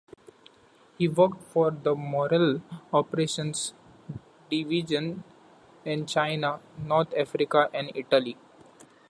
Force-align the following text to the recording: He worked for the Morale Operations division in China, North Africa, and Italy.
He 0.97 1.07
worked 1.07 1.43
for 1.43 1.69
the 1.69 1.93
Morale 1.93 2.59
Operations 2.91 3.75
division 4.49 5.23
in 5.85 6.07
China, 6.07 6.59
North 6.83 7.13
Africa, 7.15 7.69
and 7.71 7.91
Italy. 7.93 8.35